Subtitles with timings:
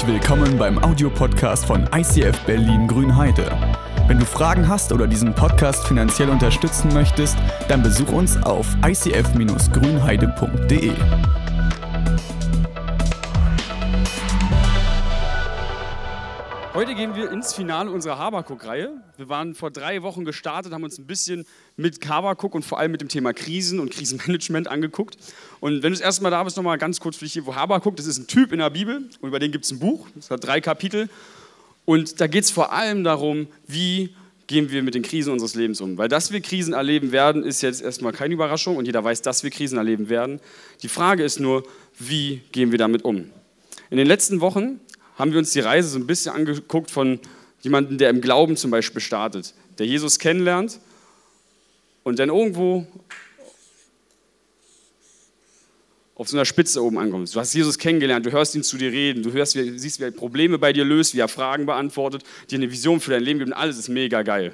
[0.00, 3.50] Herzlich willkommen beim Audiopodcast von ICF Berlin Grünheide.
[4.06, 7.36] Wenn du Fragen hast oder diesen Podcast finanziell unterstützen möchtest,
[7.68, 10.92] dann besuch uns auf icf-grünheide.de.
[16.72, 19.02] Heute gehen wir ins Finale unserer Habakuk-Reihe.
[19.18, 21.44] Wir waren vor drei Wochen gestartet, haben uns ein bisschen
[21.80, 25.16] mit Habakuk und vor allem mit dem Thema Krisen und Krisenmanagement angeguckt.
[25.60, 27.54] Und wenn du das erste Mal da bist, nochmal ganz kurz für dich hier, wo
[27.54, 30.06] Habakuk, das ist ein Typ in der Bibel und über den gibt es ein Buch,
[30.14, 31.08] das hat drei Kapitel.
[31.84, 34.14] Und da geht es vor allem darum, wie
[34.46, 35.96] gehen wir mit den Krisen unseres Lebens um.
[35.96, 39.42] Weil dass wir Krisen erleben werden, ist jetzt erstmal keine Überraschung und jeder weiß, dass
[39.42, 40.40] wir Krisen erleben werden.
[40.82, 41.62] Die Frage ist nur,
[41.98, 43.30] wie gehen wir damit um?
[43.90, 44.80] In den letzten Wochen
[45.16, 47.20] haben wir uns die Reise so ein bisschen angeguckt von
[47.62, 50.80] jemandem, der im Glauben zum Beispiel startet, der Jesus kennenlernt
[52.02, 52.86] und dann irgendwo
[56.14, 57.34] auf so einer Spitze oben ankommt.
[57.34, 60.04] Du hast Jesus kennengelernt, du hörst ihn zu dir reden, du hörst, wie, siehst, wie
[60.04, 63.38] er Probleme bei dir löst, wie er Fragen beantwortet, dir eine Vision für dein Leben
[63.38, 64.52] gibt und alles ist mega geil.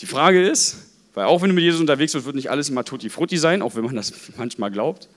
[0.00, 0.78] Die Frage ist,
[1.14, 3.62] weil auch wenn du mit Jesus unterwegs bist, wird nicht alles immer tutti frutti sein,
[3.62, 5.08] auch wenn man das manchmal glaubt.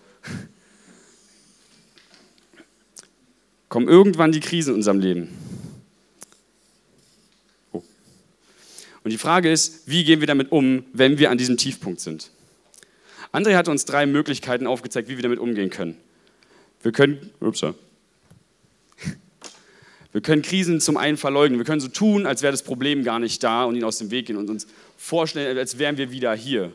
[3.70, 5.30] kommen irgendwann die Krisen in unserem Leben.
[9.10, 12.30] Und die Frage ist, wie gehen wir damit um, wenn wir an diesem Tiefpunkt sind?
[13.34, 15.98] André hat uns drei Möglichkeiten aufgezeigt, wie wir damit umgehen können.
[16.84, 17.64] Wir können, ups,
[20.12, 21.60] wir können Krisen zum einen verleugnen.
[21.60, 24.12] Wir können so tun, als wäre das Problem gar nicht da und ihn aus dem
[24.12, 26.72] Weg gehen und uns vorstellen, als wären wir wieder hier.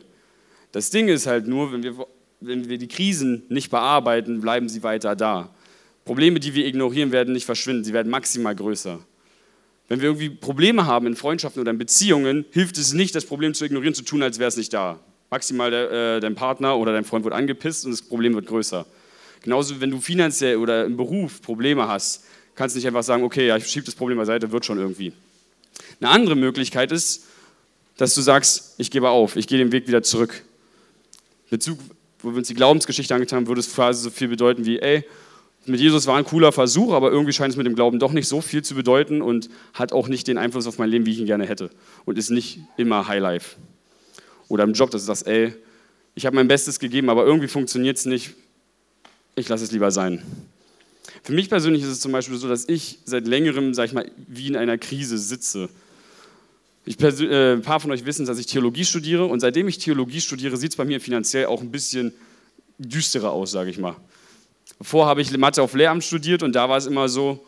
[0.73, 2.05] Das Ding ist halt nur, wenn wir,
[2.41, 5.55] wenn wir die Krisen nicht bearbeiten, bleiben sie weiter da.
[6.03, 8.99] Probleme, die wir ignorieren, werden nicht verschwinden, sie werden maximal größer.
[9.87, 13.53] Wenn wir irgendwie Probleme haben in Freundschaften oder in Beziehungen, hilft es nicht, das Problem
[13.53, 14.99] zu ignorieren, zu tun, als wäre es nicht da.
[15.29, 18.85] Maximal der, äh, dein Partner oder dein Freund wird angepisst und das Problem wird größer.
[19.41, 22.23] Genauso, wenn du finanziell oder im Beruf Probleme hast,
[22.55, 25.13] kannst du nicht einfach sagen, okay, ja, ich schiebe das Problem beiseite, wird schon irgendwie.
[25.99, 27.25] Eine andere Möglichkeit ist,
[27.97, 30.43] dass du sagst, ich gebe auf, ich gehe den Weg wieder zurück.
[31.49, 31.79] Bezug,
[32.19, 35.05] wo wir uns die Glaubensgeschichte angetan haben, würde es quasi so viel bedeuten wie, ey,
[35.67, 38.27] mit Jesus war ein cooler Versuch, aber irgendwie scheint es mit dem Glauben doch nicht
[38.27, 41.19] so viel zu bedeuten und hat auch nicht den Einfluss auf mein Leben, wie ich
[41.19, 41.69] ihn gerne hätte.
[42.05, 43.55] Und ist nicht immer Highlife.
[44.47, 45.53] Oder im Job, dass du sagst, ey,
[46.13, 48.31] ich habe mein Bestes gegeben, aber irgendwie funktioniert es nicht.
[49.35, 50.21] Ich lasse es lieber sein.
[51.23, 54.09] Für mich persönlich ist es zum Beispiel so, dass ich seit längerem, sag ich mal,
[54.27, 55.69] wie in einer Krise sitze.
[56.85, 60.21] Ich, äh, ein paar von euch wissen, dass ich Theologie studiere und seitdem ich Theologie
[60.21, 62.13] studiere, sieht es bei mir finanziell auch ein bisschen
[62.77, 63.95] düsterer aus, sage ich mal.
[64.81, 67.45] Vorher habe ich Mathe auf Lehramt studiert und da war es immer so,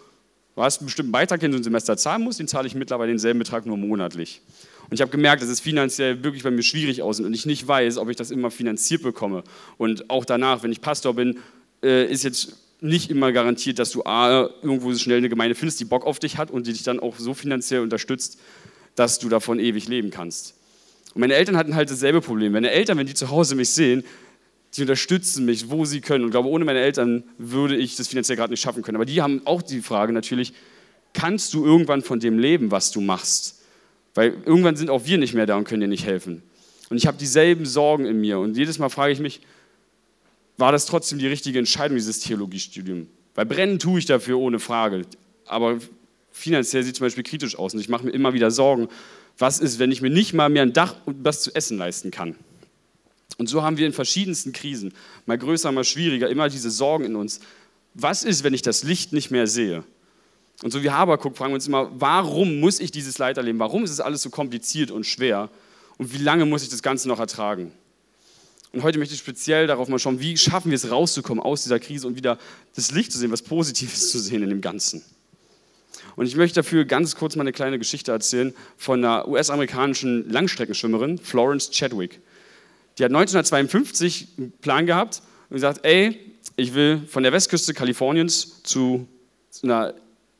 [0.55, 3.11] du hast einen bestimmten Beitrag, den du im Semester zahlen musst, den zahle ich mittlerweile
[3.11, 4.41] denselben Betrag nur monatlich.
[4.89, 7.67] Und ich habe gemerkt, dass es finanziell wirklich bei mir schwierig aussieht und ich nicht
[7.67, 9.43] weiß, ob ich das immer finanziert bekomme.
[9.77, 11.39] Und auch danach, wenn ich Pastor bin,
[11.83, 15.85] äh, ist jetzt nicht immer garantiert, dass du A, irgendwo schnell eine Gemeinde findest, die
[15.85, 18.39] Bock auf dich hat und die dich dann auch so finanziell unterstützt,
[18.95, 20.55] dass du davon ewig leben kannst.
[21.13, 22.53] Und meine Eltern hatten halt dasselbe Problem.
[22.53, 24.03] Meine Eltern, wenn die zu Hause mich sehen,
[24.77, 26.23] die unterstützen mich, wo sie können.
[26.23, 28.95] Und ich glaube, ohne meine Eltern würde ich das finanziell gerade nicht schaffen können.
[28.95, 30.53] Aber die haben auch die Frage natürlich,
[31.13, 33.61] kannst du irgendwann von dem leben, was du machst?
[34.13, 36.43] Weil irgendwann sind auch wir nicht mehr da und können dir nicht helfen.
[36.89, 38.39] Und ich habe dieselben Sorgen in mir.
[38.39, 39.41] Und jedes Mal frage ich mich,
[40.57, 43.07] war das trotzdem die richtige Entscheidung, dieses Theologiestudium?
[43.35, 45.05] Weil brennen tue ich dafür ohne Frage.
[45.45, 45.79] Aber
[46.31, 47.73] finanziell sieht zum Beispiel kritisch aus.
[47.73, 48.87] Und ich mache mir immer wieder Sorgen,
[49.37, 52.09] was ist, wenn ich mir nicht mal mehr ein Dach und was zu essen leisten
[52.09, 52.35] kann?
[53.37, 54.93] Und so haben wir in verschiedensten Krisen,
[55.25, 57.39] mal größer, mal schwieriger, immer diese Sorgen in uns.
[57.93, 59.83] Was ist, wenn ich das Licht nicht mehr sehe?
[60.63, 63.59] Und so wie Habakuk fragen wir uns immer, warum muss ich dieses Leid erleben?
[63.59, 65.49] Warum ist es alles so kompliziert und schwer?
[65.97, 67.71] Und wie lange muss ich das Ganze noch ertragen?
[68.73, 71.79] Und heute möchte ich speziell darauf mal schauen, wie schaffen wir es rauszukommen aus dieser
[71.79, 72.37] Krise und wieder
[72.75, 75.03] das Licht zu sehen, was Positives zu sehen in dem Ganzen.
[76.15, 81.19] Und ich möchte dafür ganz kurz mal eine kleine Geschichte erzählen von einer US-amerikanischen Langstreckenschwimmerin,
[81.19, 82.19] Florence Chadwick.
[82.97, 86.19] Die hat 1952 einen Plan gehabt und gesagt, ey,
[86.55, 89.07] ich will von der Westküste Kaliforniens zu
[89.63, 89.93] einer,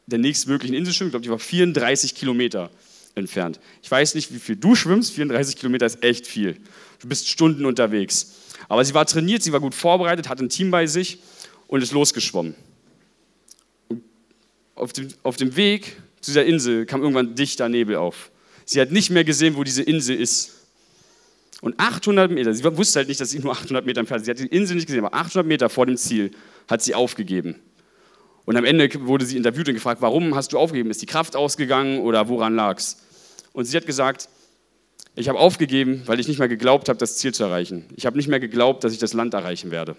[0.08, 1.10] der nächstmöglichen Insel schwimmen.
[1.10, 2.72] Ich glaube, die war 34 Kilometer
[3.16, 3.60] entfernt.
[3.84, 5.14] Ich weiß nicht, wie viel du schwimmst.
[5.14, 6.58] 34 Kilometer ist echt viel.
[7.00, 8.34] Du bist Stunden unterwegs.
[8.70, 11.20] Aber sie war trainiert, sie war gut vorbereitet, hatte ein Team bei sich
[11.68, 12.56] und ist losgeschwommen.
[14.76, 18.32] Auf, dem, auf dem Weg zu dieser Insel kam irgendwann dichter Nebel auf.
[18.66, 20.57] Sie hat nicht mehr gesehen, wo diese Insel ist.
[21.62, 24.26] Und 800 Meter, sie wusste halt nicht, dass sie nur 800 Meter entfernt ist.
[24.26, 26.32] Sie hat die Insel nicht gesehen, aber 800 Meter vor dem Ziel
[26.70, 27.56] hat sie aufgegeben.
[28.46, 30.90] Und am Ende wurde sie interviewt und gefragt, warum hast du aufgegeben?
[30.90, 32.98] Ist die Kraft ausgegangen oder woran lag's?
[33.54, 34.30] Und sie hat gesagt,
[35.16, 37.86] ich habe aufgegeben, weil ich nicht mehr geglaubt habe, das Ziel zu erreichen.
[37.96, 39.96] Ich habe nicht mehr geglaubt, dass ich das Land erreichen werde.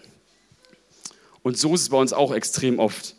[1.42, 3.16] Und so ist es bei uns auch extrem oft.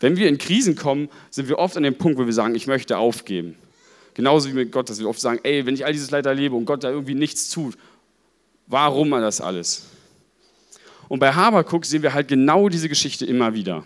[0.00, 2.66] Wenn wir in Krisen kommen, sind wir oft an dem Punkt, wo wir sagen, ich
[2.66, 3.56] möchte aufgeben.
[4.14, 6.54] Genauso wie mit Gott, dass wir oft sagen, ey, wenn ich all dieses Leid erlebe
[6.54, 7.76] und Gott da irgendwie nichts tut,
[8.66, 9.86] warum das alles?
[11.08, 13.84] Und bei Habakuk sehen wir halt genau diese Geschichte immer wieder.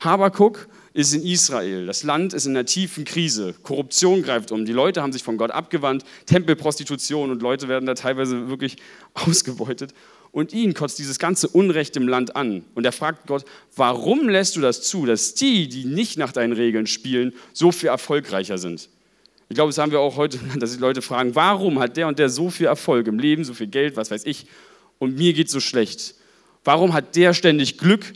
[0.00, 1.86] Habakuk ist in Israel.
[1.86, 3.54] Das Land ist in einer tiefen Krise.
[3.62, 4.64] Korruption greift um.
[4.64, 6.04] Die Leute haben sich von Gott abgewandt.
[6.26, 8.76] Tempelprostitution und Leute werden da teilweise wirklich
[9.14, 9.92] ausgebeutet.
[10.30, 12.64] Und ihn kotzt dieses ganze Unrecht im Land an.
[12.74, 13.44] Und er fragt Gott,
[13.76, 17.88] warum lässt du das zu, dass die, die nicht nach deinen Regeln spielen, so viel
[17.88, 18.88] erfolgreicher sind?
[19.48, 22.18] Ich glaube, das haben wir auch heute, dass die Leute fragen, warum hat der und
[22.18, 24.46] der so viel Erfolg im Leben, so viel Geld, was weiß ich,
[24.98, 26.14] und mir geht so schlecht?
[26.64, 28.12] Warum hat der ständig Glück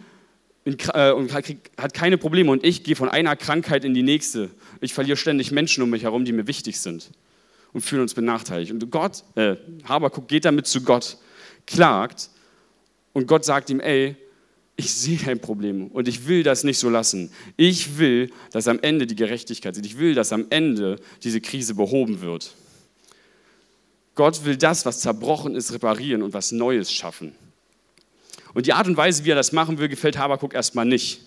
[0.64, 4.50] äh, und hat keine Probleme und ich gehe von einer Krankheit in die nächste?
[4.80, 7.10] Ich verliere ständig Menschen um mich herum, die mir wichtig sind
[7.72, 8.72] und fühlen uns benachteiligt.
[8.72, 11.18] Und Gott, äh, Habakuk geht damit zu Gott,
[11.66, 12.30] klagt
[13.12, 14.16] und Gott sagt ihm, ey,
[14.80, 17.32] ich sehe dein Problem und ich will das nicht so lassen.
[17.56, 19.84] Ich will, dass am Ende die Gerechtigkeit ist.
[19.84, 22.54] Ich will, dass am Ende diese Krise behoben wird.
[24.14, 27.32] Gott will das, was zerbrochen ist, reparieren und was Neues schaffen.
[28.54, 31.22] Und die Art und Weise, wie er das machen will, gefällt Habakuk erstmal nicht.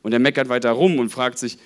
[0.00, 1.58] Und er meckert weiter rum und fragt sich,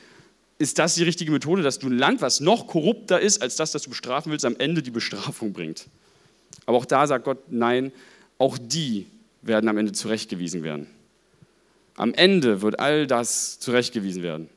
[0.58, 3.70] ist das die richtige Methode, dass du ein Land, was noch korrupter ist als das,
[3.70, 5.86] das du bestrafen willst, am Ende die Bestrafung bringt?
[6.66, 7.92] Aber auch da sagt Gott, nein,
[8.38, 9.06] auch die
[9.42, 10.88] werden am Ende zurechtgewiesen werden.
[11.96, 14.48] Am Ende wird all das zurechtgewiesen werden.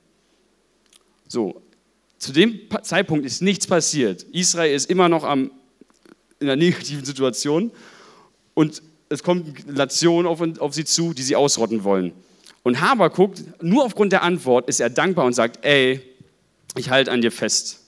[1.28, 1.62] So,
[2.18, 4.24] zu dem Zeitpunkt ist nichts passiert.
[4.32, 5.52] Israel ist immer noch am,
[6.40, 7.72] in einer negativen Situation
[8.54, 12.14] und es kommt Nationen auf, auf sie zu, die sie ausrotten wollen.
[12.64, 16.02] Und Habakuk, nur aufgrund der Antwort, ist er dankbar und sagt, ey,
[16.76, 17.80] ich halte an dir fest.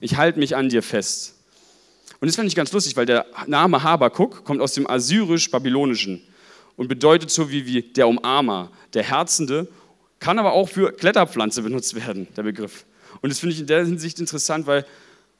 [0.00, 1.34] Ich halte mich an dir fest.
[2.20, 6.22] Und das fand ich ganz lustig, weil der Name Habakuk kommt aus dem assyrisch-babylonischen
[6.76, 9.68] und bedeutet so wie, wie der Umarmer, der Herzende,
[10.18, 12.84] kann aber auch für Kletterpflanze benutzt werden, der Begriff.
[13.20, 14.84] Und das finde ich in der Hinsicht interessant, weil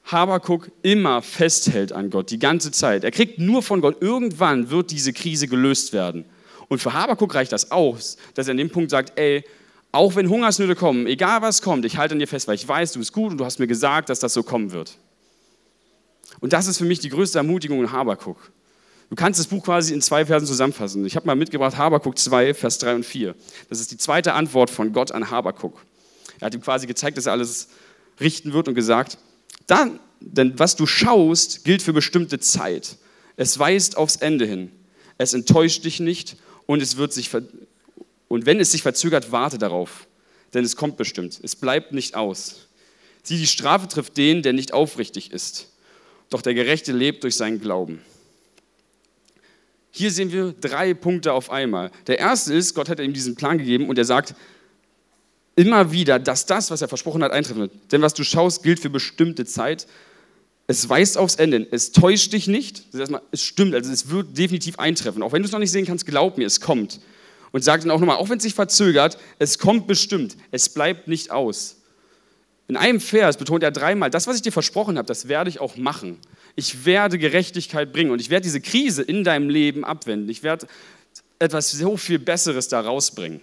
[0.04, 3.04] Habakuk immer festhält an Gott, die ganze Zeit.
[3.04, 6.24] Er kriegt nur von Gott, irgendwann wird diese Krise gelöst werden.
[6.68, 9.44] Und für Habakuk reicht das aus, dass er an dem Punkt sagt, ey,
[9.92, 12.92] auch wenn Hungersnöte kommen, egal was kommt, ich halte an dir fest, weil ich weiß,
[12.92, 14.98] du bist gut und du hast mir gesagt, dass das so kommen wird.
[16.40, 18.50] Und das ist für mich die größte Ermutigung in Habakuk.
[19.08, 21.06] Du kannst das Buch quasi in zwei Versen zusammenfassen.
[21.06, 23.34] Ich habe mal mitgebracht Habakuk 2, Vers 3 und 4.
[23.68, 25.84] Das ist die zweite Antwort von Gott an Habakuk.
[26.40, 27.68] Er hat ihm quasi gezeigt, dass er alles
[28.20, 29.18] richten wird und gesagt,
[29.66, 32.96] dann, denn was du schaust, gilt für bestimmte Zeit.
[33.36, 34.72] Es weist aufs Ende hin.
[35.18, 36.36] Es enttäuscht dich nicht
[36.66, 37.30] und, es wird sich
[38.28, 40.08] und wenn es sich verzögert, warte darauf.
[40.52, 41.38] Denn es kommt bestimmt.
[41.42, 42.66] Es bleibt nicht aus.
[43.22, 45.68] Sieh, die Strafe trifft den, der nicht aufrichtig ist.
[46.30, 48.00] Doch der Gerechte lebt durch seinen Glauben.
[49.96, 51.90] Hier sehen wir drei Punkte auf einmal.
[52.06, 54.34] Der erste ist, Gott hat ihm diesen Plan gegeben und er sagt,
[55.54, 57.72] immer wieder, dass das, was er versprochen hat, eintreffen wird.
[57.92, 59.86] Denn was du schaust, gilt für bestimmte Zeit.
[60.66, 61.66] Es weist aufs Ende.
[61.70, 62.92] Es täuscht dich nicht.
[62.92, 65.22] Das heißt, es stimmt, also es wird definitiv eintreffen.
[65.22, 67.00] Auch wenn du es noch nicht sehen kannst, glaub mir, es kommt.
[67.52, 70.36] Und sagt dann auch nochmal, auch wenn es sich verzögert, es kommt bestimmt.
[70.50, 71.76] Es bleibt nicht aus.
[72.68, 75.58] In einem Vers betont er dreimal, das, was ich dir versprochen habe, das werde ich
[75.58, 76.18] auch machen.
[76.56, 80.28] Ich werde Gerechtigkeit bringen und ich werde diese Krise in deinem Leben abwenden.
[80.30, 80.66] Ich werde
[81.38, 83.40] etwas so viel Besseres da rausbringen.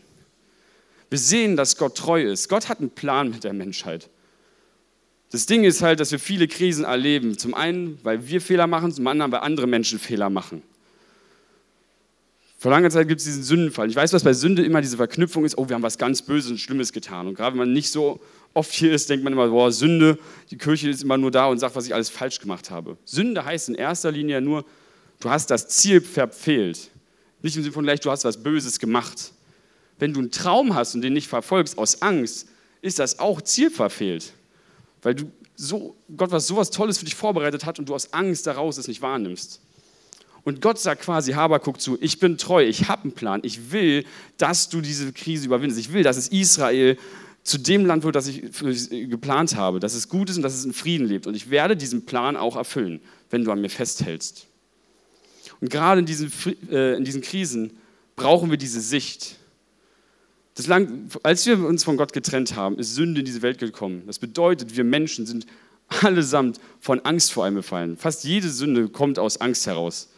[1.10, 2.50] Wir sehen, dass Gott treu ist.
[2.50, 4.10] Gott hat einen Plan mit der Menschheit.
[5.32, 7.38] Das Ding ist halt, dass wir viele Krisen erleben.
[7.38, 10.64] Zum einen, weil wir Fehler machen, zum anderen, weil andere Menschen Fehler machen.
[12.58, 13.90] Vor langer Zeit gibt es diesen Sündenfall.
[13.90, 16.50] Ich weiß, was bei Sünde immer diese Verknüpfung ist, oh, wir haben was ganz Böses
[16.50, 17.28] und Schlimmes getan.
[17.28, 18.22] Und gerade wenn man nicht so
[18.54, 20.18] oft hier ist, denkt man immer, boah, Sünde,
[20.52, 22.98] die Kirche ist immer nur da und sagt, was ich alles falsch gemacht habe.
[23.06, 24.66] Sünde heißt in erster Linie nur,
[25.20, 26.90] du hast das Ziel verfehlt.
[27.42, 29.32] Nicht im Sinne von gleich, du hast was Böses gemacht.
[30.00, 32.48] Wenn du einen Traum hast und den nicht verfolgst aus Angst,
[32.82, 34.34] ist das auch zielverfehlt.
[35.02, 38.48] Weil du so, Gott was sowas Tolles für dich vorbereitet hat und du aus Angst
[38.48, 39.62] daraus es nicht wahrnimmst.
[40.44, 44.06] Und Gott sagt quasi Habakuk zu, ich bin treu, ich habe einen Plan, ich will,
[44.38, 45.80] dass du diese Krise überwindest.
[45.80, 46.98] Ich will, dass es Israel
[47.44, 48.42] zu dem Land wird, das ich
[49.10, 51.28] geplant habe, dass es gut ist und dass es in Frieden lebt.
[51.28, 54.48] Und ich werde diesen Plan auch erfüllen, wenn du an mir festhältst.
[55.60, 56.32] Und gerade in diesen,
[56.72, 57.78] äh, in diesen Krisen
[58.16, 59.36] brauchen wir diese Sicht.
[60.68, 64.04] Lang, als wir uns von Gott getrennt haben, ist Sünde in diese Welt gekommen.
[64.06, 65.46] Das bedeutet, wir Menschen sind
[66.02, 67.98] allesamt von Angst vor allem befallen.
[67.98, 70.10] Fast jede Sünde kommt aus Angst heraus.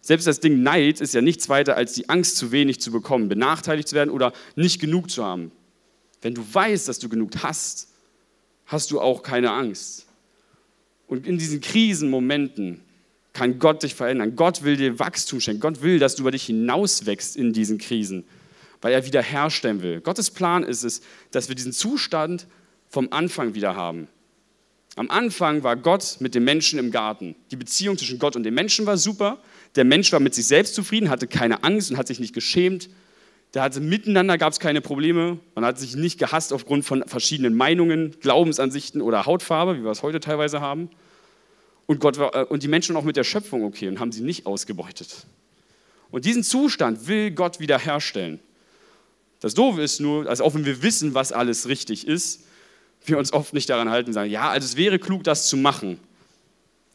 [0.00, 3.28] Selbst das Ding Neid ist ja nichts weiter als die Angst, zu wenig zu bekommen,
[3.28, 5.50] benachteiligt zu werden oder nicht genug zu haben.
[6.24, 7.88] Wenn du weißt, dass du genug hast,
[8.66, 10.06] hast du auch keine Angst.
[11.06, 12.80] Und in diesen Krisenmomenten
[13.32, 14.34] kann Gott dich verändern.
[14.34, 15.60] Gott will dir Wachstum schenken.
[15.60, 18.24] Gott will, dass du über dich hinauswächst in diesen Krisen
[18.84, 20.02] weil er wiederherstellen will.
[20.02, 21.00] Gottes Plan ist es,
[21.30, 22.46] dass wir diesen Zustand
[22.90, 24.08] vom Anfang wieder haben.
[24.96, 27.34] Am Anfang war Gott mit dem Menschen im Garten.
[27.50, 29.38] Die Beziehung zwischen Gott und dem Menschen war super.
[29.74, 32.90] Der Mensch war mit sich selbst zufrieden, hatte keine Angst und hat sich nicht geschämt.
[33.54, 35.38] Der hatte miteinander gab es keine Probleme.
[35.54, 40.02] Man hat sich nicht gehasst aufgrund von verschiedenen Meinungen, Glaubensansichten oder Hautfarbe, wie wir es
[40.02, 40.90] heute teilweise haben.
[41.86, 44.22] Und, Gott war, äh, und die Menschen auch mit der Schöpfung okay und haben sie
[44.22, 45.26] nicht ausgebeutet.
[46.10, 48.40] Und diesen Zustand will Gott wiederherstellen.
[49.40, 52.44] Das Doofe ist nur, also auch wenn wir wissen, was alles richtig ist,
[53.04, 55.56] wir uns oft nicht daran halten und sagen, ja, also es wäre klug, das zu
[55.56, 56.00] machen.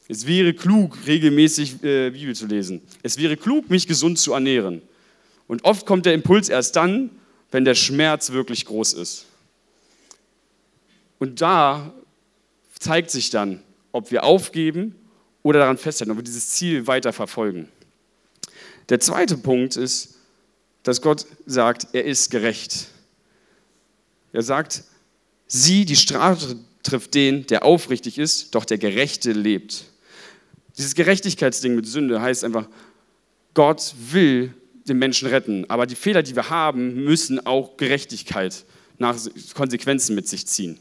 [0.07, 2.81] Es wäre klug, regelmäßig äh, Bibel zu lesen.
[3.03, 4.81] Es wäre klug, mich gesund zu ernähren.
[5.49, 7.09] Und oft kommt der Impuls erst dann,
[7.49, 9.25] wenn der Schmerz wirklich groß ist.
[11.17, 11.91] Und da
[12.79, 14.93] zeigt sich dann, ob wir aufgeben
[15.41, 17.67] oder daran festhalten, ob wir dieses Ziel weiter verfolgen.
[18.89, 20.19] Der zweite Punkt ist,
[20.83, 22.89] dass Gott sagt, er ist gerecht.
[24.31, 24.83] Er sagt,
[25.47, 29.85] sie, die Strafe trifft den, der aufrichtig ist, doch der Gerechte lebt.
[30.77, 32.67] Dieses Gerechtigkeitsding mit Sünde heißt einfach,
[33.55, 34.53] Gott will
[34.89, 38.65] den Menschen retten, aber die Fehler, die wir haben, müssen auch Gerechtigkeit
[38.97, 39.15] nach
[39.53, 40.77] Konsequenzen mit sich ziehen.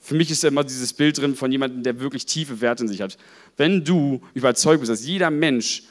[0.00, 3.00] Für mich ist immer dieses Bild drin von jemandem, der wirklich tiefe Werte in sich
[3.00, 3.16] hat.
[3.56, 5.84] Wenn du überzeugt bist, dass jeder Mensch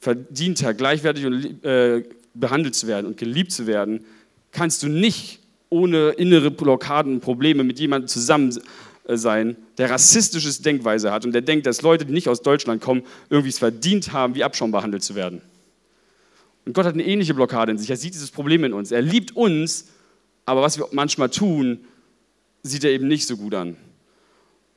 [0.00, 2.02] verdient hat, gleichwertig und äh,
[2.34, 4.04] behandelt zu werden und geliebt zu werden,
[4.50, 8.58] kannst du nicht ohne innere Blockaden und Probleme mit jemandem zusammen
[9.06, 12.82] äh, sein, der rassistisches Denkweise hat und der denkt, dass Leute, die nicht aus Deutschland
[12.82, 15.42] kommen, irgendwie es verdient haben, wie Abschaum behandelt zu werden.
[16.64, 17.90] Und Gott hat eine ähnliche Blockade in sich.
[17.90, 18.90] Er sieht dieses Problem in uns.
[18.90, 19.86] Er liebt uns,
[20.44, 21.84] aber was wir manchmal tun,
[22.62, 23.76] sieht er eben nicht so gut an.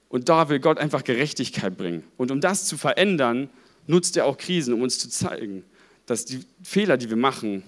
[0.10, 2.04] Und da will Gott einfach Gerechtigkeit bringen.
[2.18, 3.50] Und um das zu verändern,
[3.88, 5.64] nutzt er auch Krisen, um uns zu zeigen,
[6.06, 7.64] dass die Fehler, die wir machen,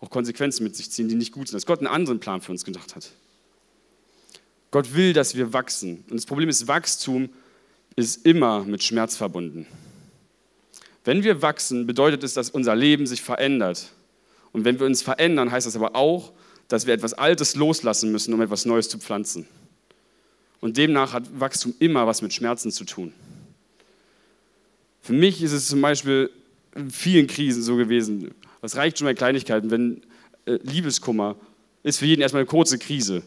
[0.00, 2.52] auch Konsequenzen mit sich ziehen, die nicht gut sind, dass Gott einen anderen Plan für
[2.52, 3.10] uns gedacht hat.
[4.70, 6.04] Gott will, dass wir wachsen.
[6.10, 7.30] Und das Problem ist, Wachstum
[7.96, 9.66] ist immer mit Schmerz verbunden.
[11.08, 13.92] Wenn wir wachsen, bedeutet es, dass unser Leben sich verändert.
[14.52, 16.34] Und wenn wir uns verändern, heißt das aber auch,
[16.68, 19.46] dass wir etwas Altes loslassen müssen, um etwas Neues zu pflanzen.
[20.60, 23.14] Und demnach hat Wachstum immer was mit Schmerzen zu tun.
[25.00, 26.28] Für mich ist es zum Beispiel
[26.74, 28.34] in vielen Krisen so gewesen.
[28.60, 30.02] Es reicht schon bei Kleinigkeiten, wenn
[30.44, 31.36] äh, Liebeskummer
[31.84, 33.22] ist für jeden erstmal eine kurze Krise.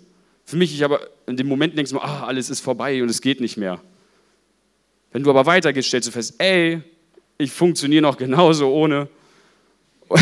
[0.46, 3.22] Für mich, ich aber in dem Moment denkst du ah, alles ist vorbei und es
[3.22, 3.82] geht nicht mehr.
[5.12, 6.84] Wenn du aber weitergehst, stellst du fest, ey,
[7.42, 9.08] ich funktioniere noch genauso ohne.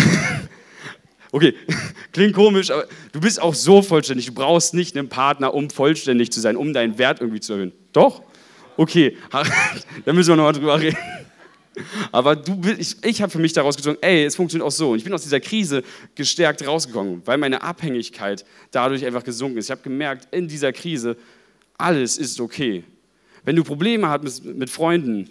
[1.32, 1.54] okay,
[2.12, 4.28] klingt komisch, aber du bist auch so vollständig.
[4.28, 7.74] Du brauchst nicht einen Partner, um vollständig zu sein, um deinen Wert irgendwie zu erhöhen.
[7.94, 8.24] Doch?
[8.78, 9.18] Okay,
[10.06, 10.98] da müssen wir nochmal drüber reden.
[12.12, 14.92] Aber du, ich, ich habe für mich daraus gezogen, ey, es funktioniert auch so.
[14.92, 15.84] Und ich bin aus dieser Krise
[16.16, 19.66] gestärkt rausgekommen, weil meine Abhängigkeit dadurch einfach gesunken ist.
[19.66, 21.18] Ich habe gemerkt, in dieser Krise,
[21.78, 22.84] alles ist okay.
[23.46, 25.30] Wenn du Probleme hast mit, mit Freunden,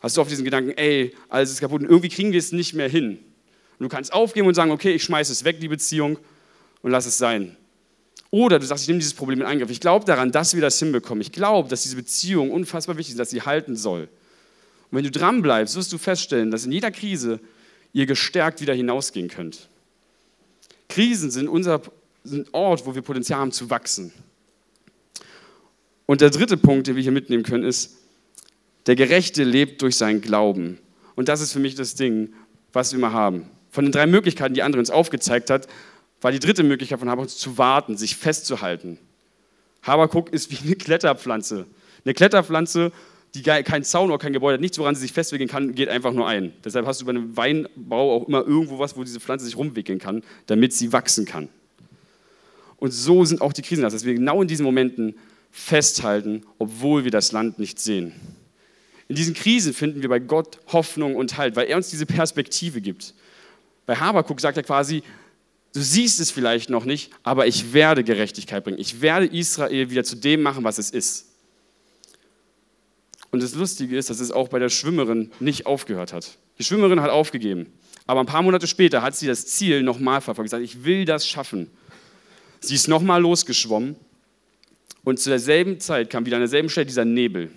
[0.00, 2.74] hast du oft diesen Gedanken, ey, alles ist kaputt und irgendwie kriegen wir es nicht
[2.74, 3.18] mehr hin.
[3.78, 6.18] Und du kannst aufgeben und sagen, okay, ich schmeiße es weg, die Beziehung,
[6.82, 7.56] und lass es sein.
[8.30, 9.70] Oder du sagst, ich nehme dieses Problem in Angriff.
[9.70, 11.20] Ich glaube daran, dass wir das hinbekommen.
[11.20, 14.02] Ich glaube, dass diese Beziehung unfassbar wichtig ist, dass sie halten soll.
[14.90, 17.40] Und wenn du dran bleibst, wirst du feststellen, dass in jeder Krise
[17.92, 19.68] ihr gestärkt wieder hinausgehen könnt.
[20.88, 21.82] Krisen sind unser
[22.22, 24.12] sind Ort, wo wir Potenzial haben zu wachsen.
[26.06, 27.96] Und der dritte Punkt, den wir hier mitnehmen können, ist,
[28.86, 30.78] der Gerechte lebt durch seinen Glauben.
[31.14, 32.32] Und das ist für mich das Ding,
[32.72, 33.46] was wir immer haben.
[33.70, 35.68] Von den drei Möglichkeiten, die andere uns aufgezeigt hat,
[36.20, 38.98] war die dritte Möglichkeit von Habakuk zu warten, sich festzuhalten.
[39.82, 41.66] Habakuk ist wie eine Kletterpflanze.
[42.04, 42.92] Eine Kletterpflanze
[43.34, 46.12] die keinen Zaun oder kein Gebäude hat, nichts, woran sie sich festwickeln kann, geht einfach
[46.12, 46.52] nur ein.
[46.64, 49.98] Deshalb hast du bei einem Weinbau auch immer irgendwo was, wo diese Pflanze sich rumwickeln
[49.98, 51.48] kann, damit sie wachsen kann.
[52.78, 55.14] Und so sind auch die Krisen, dass wir genau in diesen Momenten
[55.50, 58.14] festhalten, obwohl wir das Land nicht sehen.
[59.10, 62.80] In diesen Krisen finden wir bei Gott Hoffnung und Halt, weil er uns diese Perspektive
[62.80, 63.12] gibt.
[63.84, 65.02] Bei Habakuk sagt er quasi,
[65.74, 68.78] du siehst es vielleicht noch nicht, aber ich werde Gerechtigkeit bringen.
[68.78, 71.26] Ich werde Israel wieder zu dem machen, was es ist.
[73.32, 76.38] Und das Lustige ist, dass es auch bei der Schwimmerin nicht aufgehört hat.
[76.60, 77.66] Die Schwimmerin hat aufgegeben.
[78.06, 80.46] Aber ein paar Monate später hat sie das Ziel nochmal verfolgt.
[80.52, 81.68] Gesagt, ich will das schaffen.
[82.60, 83.96] Sie ist nochmal losgeschwommen.
[85.02, 87.50] Und zu derselben Zeit kam wieder an derselben Stelle dieser Nebel.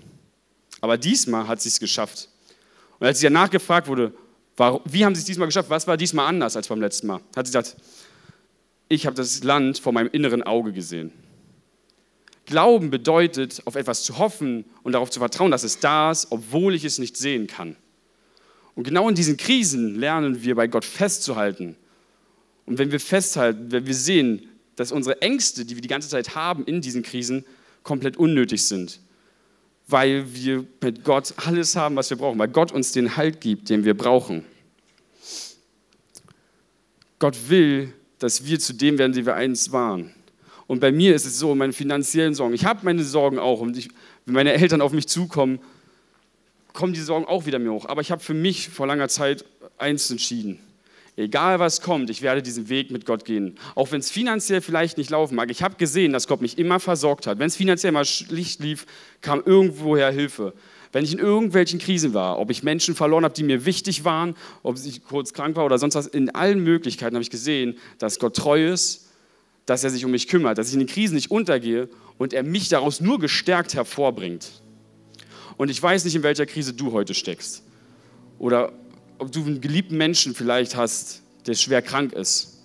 [0.84, 2.28] Aber diesmal hat sie es geschafft.
[3.00, 4.13] Und als sie danach gefragt wurde,
[4.84, 7.48] wie haben sie es diesmal geschafft, was war diesmal anders als beim letzten Mal, hat
[7.48, 7.78] sie gesagt,
[8.90, 11.13] ich habe das Land vor meinem inneren Auge gesehen.
[12.48, 16.75] Glauben bedeutet, auf etwas zu hoffen und darauf zu vertrauen, dass es da ist, obwohl
[16.75, 17.78] ich es nicht sehen kann.
[18.75, 21.78] Und genau in diesen Krisen lernen wir, bei Gott festzuhalten
[22.66, 26.36] Und wenn wir festhalten, wenn wir sehen, dass unsere Ängste, die wir die ganze Zeit
[26.36, 27.46] haben in diesen Krisen,
[27.84, 29.00] komplett unnötig sind,
[29.88, 33.70] weil wir mit Gott alles haben, was wir brauchen, weil Gott uns den Halt gibt,
[33.70, 34.46] den wir brauchen.
[37.20, 40.13] Gott will, dass wir zu dem werden, die wir einst waren.
[40.68, 43.78] Und bei mir ist es so, meine finanziellen Sorgen, ich habe meine Sorgen auch und
[43.78, 43.90] ich,
[44.25, 45.60] wenn meine Eltern auf mich zukommen,
[46.72, 47.86] kommen die Sorgen auch wieder mir hoch.
[47.86, 49.46] Aber ich habe für mich vor langer Zeit
[49.78, 50.60] eins entschieden.
[51.15, 53.60] Egal was kommt, ich werde diesen Weg mit Gott gehen.
[53.75, 55.51] Auch wenn es finanziell vielleicht nicht laufen mag.
[55.51, 57.38] Ich habe gesehen, dass Gott mich immer versorgt hat.
[57.38, 58.88] Wenn es finanziell mal schlicht lief,
[59.22, 60.53] kam irgendwoher Hilfe.
[60.91, 64.36] Wenn ich in irgendwelchen Krisen war, ob ich Menschen verloren habe, die mir wichtig waren,
[64.63, 68.17] ob ich kurz krank war oder sonst was, in allen Möglichkeiten habe ich gesehen, dass
[68.20, 69.10] Gott treu ist,
[69.65, 72.43] dass er sich um mich kümmert, dass ich in den Krisen nicht untergehe und er
[72.43, 74.50] mich daraus nur gestärkt hervorbringt.
[75.58, 77.63] Und ich weiß nicht, in welcher Krise du heute steckst.
[78.39, 78.74] Oder
[79.24, 82.60] ob du einen geliebten Menschen vielleicht hast, der schwer krank ist,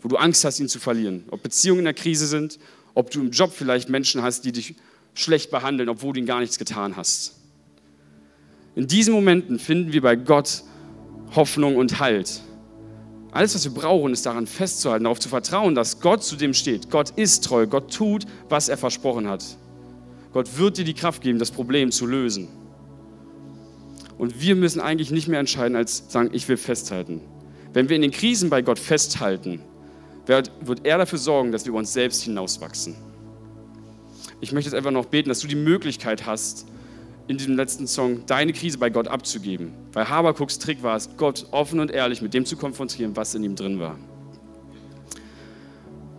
[0.00, 1.24] wo du Angst hast, ihn zu verlieren.
[1.30, 2.58] Ob Beziehungen in der Krise sind,
[2.94, 4.76] ob du im Job vielleicht Menschen hast, die dich
[5.12, 7.34] schlecht behandeln, obwohl du ihnen gar nichts getan hast.
[8.74, 10.64] In diesen Momenten finden wir bei Gott
[11.36, 12.40] Hoffnung und Halt.
[13.30, 16.88] Alles, was wir brauchen, ist daran festzuhalten, darauf zu vertrauen, dass Gott zu dem steht.
[16.88, 19.44] Gott ist treu, Gott tut, was er versprochen hat.
[20.32, 22.48] Gott wird dir die Kraft geben, das Problem zu lösen.
[24.18, 27.20] Und wir müssen eigentlich nicht mehr entscheiden, als sagen, ich will festhalten.
[27.72, 29.60] Wenn wir in den Krisen bei Gott festhalten,
[30.26, 30.50] wird
[30.84, 32.94] er dafür sorgen, dass wir über uns selbst hinauswachsen.
[34.40, 36.66] Ich möchte jetzt einfach noch beten, dass du die Möglichkeit hast,
[37.26, 39.72] in diesem letzten Song deine Krise bei Gott abzugeben.
[39.92, 43.42] Weil Habakuks Trick war es, Gott offen und ehrlich mit dem zu konfrontieren, was in
[43.44, 43.98] ihm drin war.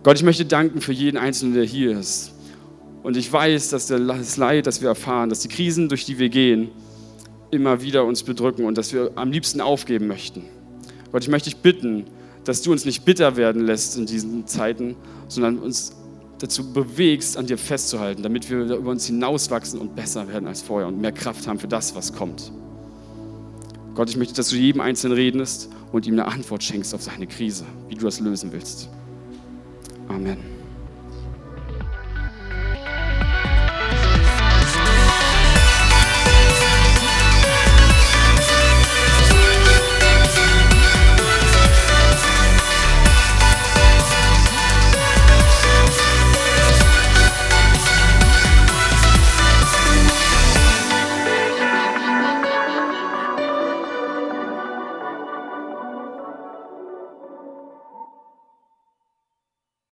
[0.02, 2.32] Gott, ich möchte danken für jeden Einzelnen, der hier ist.
[3.02, 6.28] Und ich weiß, dass das Leid, das wir erfahren, dass die Krisen, durch die wir
[6.28, 6.70] gehen,
[7.50, 10.44] immer wieder uns bedrücken und dass wir am liebsten aufgeben möchten.
[11.12, 12.04] Gott, ich möchte dich bitten,
[12.44, 14.96] dass du uns nicht bitter werden lässt in diesen Zeiten,
[15.28, 15.96] sondern uns
[16.38, 20.86] dazu bewegst, an dir festzuhalten, damit wir über uns hinauswachsen und besser werden als vorher
[20.86, 22.52] und mehr Kraft haben für das, was kommt.
[23.94, 27.26] Gott, ich möchte, dass du jedem Einzelnen redest und ihm eine Antwort schenkst auf seine
[27.26, 28.90] Krise, wie du das lösen willst.
[30.08, 30.55] Amen.